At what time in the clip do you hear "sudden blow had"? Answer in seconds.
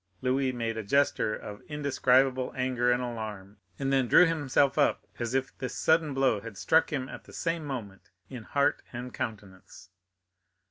5.75-6.57